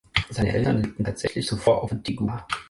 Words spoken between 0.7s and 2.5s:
lebten tatsächlich zuvor auf Antigua.